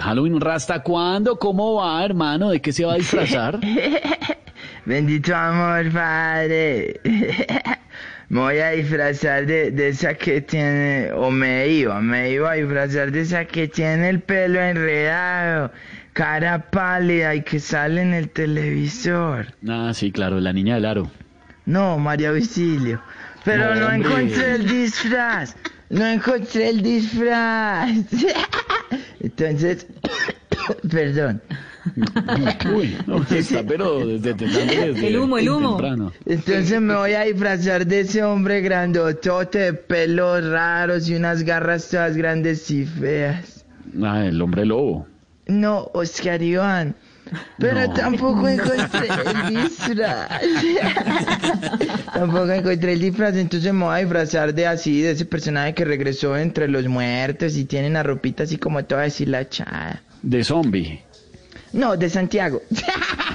Halloween 0.00 0.40
Rasta. 0.40 0.82
¿Cuándo? 0.82 1.38
¿Cómo 1.38 1.74
va, 1.74 2.04
hermano? 2.04 2.50
¿De 2.50 2.60
qué 2.60 2.72
se 2.72 2.84
va 2.84 2.94
a 2.94 2.96
disfrazar? 2.96 3.58
Bendito 4.84 5.34
amor, 5.34 5.90
padre. 5.92 7.00
Me 8.28 8.40
voy 8.40 8.58
a 8.58 8.70
disfrazar 8.70 9.46
de, 9.46 9.70
de 9.70 9.88
esa 9.88 10.14
que 10.14 10.40
tiene, 10.40 11.10
o 11.12 11.30
me 11.30 11.68
iba, 11.68 12.00
me 12.00 12.30
iba 12.30 12.52
a 12.52 12.54
disfrazar 12.54 13.12
de 13.12 13.20
esa 13.20 13.44
que 13.44 13.68
tiene 13.68 14.08
el 14.08 14.20
pelo 14.20 14.60
enredado, 14.60 15.70
cara 16.12 16.70
pálida 16.70 17.34
y 17.34 17.42
que 17.42 17.60
sale 17.60 18.02
en 18.02 18.14
el 18.14 18.30
televisor. 18.30 19.46
Ah, 19.68 19.92
sí, 19.94 20.10
claro, 20.12 20.40
la 20.40 20.52
niña 20.52 20.74
del 20.76 20.86
aro. 20.86 21.10
No, 21.66 21.98
María 21.98 22.32
Vicilio. 22.32 23.00
Pero 23.44 23.74
No, 23.74 23.80
no, 23.80 23.92
encontré 23.92 24.56
el 24.56 24.66
disfraz. 24.66 25.56
No 25.88 26.06
encontré 26.06 26.68
el 26.70 26.82
disfraz. 26.82 27.90
Entonces, 29.20 29.86
perdón. 30.90 31.40
Uy, 32.74 32.96
no, 33.06 33.22
está, 33.22 33.62
pero 33.62 34.06
desde, 34.06 34.34
desde, 34.34 34.66
desde 34.92 35.08
El 35.08 35.16
humo, 35.18 35.38
el 35.38 35.48
humo. 35.48 35.70
temprano. 35.70 36.12
Entonces 36.26 36.80
me 36.80 36.94
voy 36.94 37.12
a 37.14 37.22
disfrazar 37.22 37.86
de 37.86 38.00
ese 38.00 38.22
hombre 38.22 38.60
grandotote 38.60 39.58
de 39.58 39.72
pelos 39.72 40.44
raros 40.44 41.08
y 41.08 41.14
unas 41.14 41.42
garras 41.42 41.88
todas 41.88 42.16
grandes 42.16 42.70
y 42.70 42.84
feas. 42.84 43.64
Ah, 44.02 44.26
el 44.26 44.40
hombre 44.42 44.64
lobo. 44.66 45.06
No, 45.46 45.90
Oscar 45.94 46.42
Iván. 46.42 46.94
Pero 47.58 47.86
No. 47.86 47.92
tampoco 47.92 48.48
encontré 48.48 49.08
el 49.08 49.54
disfraz. 49.54 50.28
tampoco 52.14 52.50
encontré 52.50 52.92
el 52.94 53.00
disfraz, 53.00 53.36
entonces 53.36 53.72
me 53.72 53.84
voy 53.84 53.94
a 53.94 53.98
disfrazar 53.98 54.54
de 54.54 54.66
así, 54.66 55.02
de 55.02 55.12
ese 55.12 55.24
personaje 55.24 55.74
que 55.74 55.84
regresó 55.84 56.36
entre 56.36 56.68
los 56.68 56.86
muertos 56.88 57.56
y 57.56 57.64
tiene 57.64 57.88
una 57.88 58.02
ropita 58.02 58.42
así 58.44 58.56
como 58.56 58.84
toda 58.84 59.02
deshilachada. 59.02 60.02
De 60.22 60.42
zombie. 60.44 61.02
No, 61.72 61.96
de 61.96 62.10
Santiago. 62.10 62.62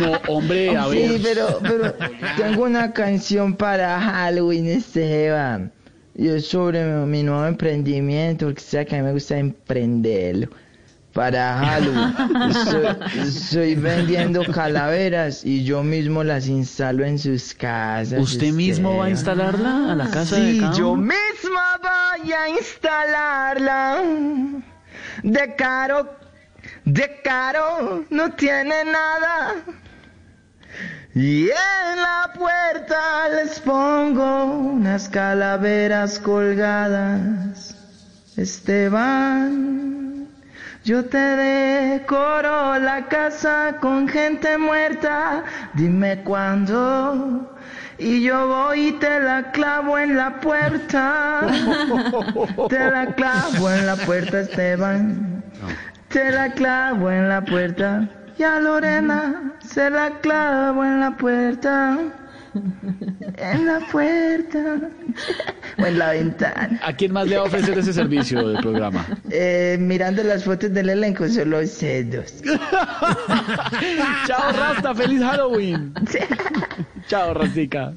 No, 0.00 0.12
hombre, 0.28 0.76
a 0.76 0.86
ver. 0.88 1.08
Sí, 1.12 1.20
pero, 1.22 1.58
pero 1.62 1.94
tengo 2.36 2.64
una 2.64 2.92
canción 2.92 3.54
para 3.56 3.98
Halloween, 4.00 4.66
Esteban. 4.68 5.72
Y 6.14 6.28
es 6.28 6.46
sobre 6.46 6.84
mi 6.84 7.22
nuevo 7.22 7.46
emprendimiento, 7.46 8.46
porque 8.46 8.60
sabe 8.60 8.86
que 8.86 8.96
a 8.96 8.98
mí 8.98 9.04
me 9.06 9.12
gusta 9.12 9.38
emprenderlo. 9.38 10.48
Para 11.18 11.58
Halloween. 11.58 12.14
Estoy 13.26 13.74
vendiendo 13.74 14.44
calaveras 14.44 15.44
y 15.44 15.64
yo 15.64 15.82
mismo 15.82 16.22
las 16.22 16.46
instalo 16.46 17.04
en 17.04 17.18
sus 17.18 17.54
casas. 17.54 18.20
¿Usted 18.20 18.52
mismo 18.52 18.98
va 18.98 19.06
a 19.06 19.10
instalarla 19.10 19.90
a 19.90 19.96
la 19.96 20.08
casa 20.10 20.36
de 20.36 20.52
Sí, 20.52 20.60
yo 20.76 20.92
uno? 20.92 21.02
mismo 21.02 21.60
voy 21.82 22.32
a 22.32 22.48
instalarla. 22.50 23.96
De 25.24 25.56
caro, 25.56 26.08
de 26.84 27.20
caro, 27.24 28.04
no 28.10 28.30
tiene 28.34 28.84
nada. 28.84 29.56
Y 31.16 31.46
en 31.48 31.96
la 32.00 32.32
puerta 32.38 33.28
les 33.34 33.58
pongo 33.58 34.44
unas 34.44 35.08
calaveras 35.08 36.20
colgadas. 36.20 37.74
Esteban, 38.36 40.07
yo 40.88 41.04
te 41.04 41.18
decoro 41.18 42.78
la 42.78 43.08
casa 43.08 43.76
con 43.78 44.08
gente 44.08 44.56
muerta. 44.56 45.44
Dime 45.74 46.22
cuándo. 46.24 47.54
Y 47.98 48.22
yo 48.22 48.48
voy 48.48 48.86
y 48.86 48.92
te 48.92 49.20
la 49.20 49.50
clavo 49.52 49.98
en 49.98 50.16
la 50.16 50.40
puerta. 50.40 51.42
Te 52.70 52.90
la 52.90 53.06
clavo 53.14 53.70
en 53.70 53.84
la 53.84 53.96
puerta, 53.96 54.40
Esteban. 54.40 55.44
Te 56.08 56.30
la 56.30 56.52
clavo 56.52 57.10
en 57.10 57.28
la 57.28 57.44
puerta. 57.44 58.08
Y 58.38 58.44
a 58.44 58.58
Lorena 58.58 59.52
se 59.58 59.90
la 59.90 60.08
clavo 60.20 60.84
en 60.84 61.00
la 61.00 61.10
puerta. 61.18 61.98
En 63.36 63.66
la 63.66 63.80
puerta. 63.92 64.76
O 65.78 65.86
en 65.86 65.98
la 65.98 66.10
ventana. 66.12 66.80
¿A 66.82 66.92
quién 66.92 67.12
más 67.12 67.26
le 67.26 67.36
va 67.36 67.42
a 67.42 67.46
ofrecer 67.46 67.78
ese 67.78 67.92
servicio 67.92 68.46
del 68.48 68.60
programa? 68.60 69.06
Eh, 69.30 69.76
mirando 69.80 70.22
las 70.22 70.44
fotos 70.44 70.72
del 70.72 70.90
elenco, 70.90 71.28
solo 71.28 71.66
sé 71.66 72.04
dos. 72.04 72.34
Chao, 74.26 74.52
Rasta. 74.52 74.94
Feliz 74.94 75.22
Halloween. 75.22 75.94
Chao, 77.08 77.34
Rastica. 77.34 77.94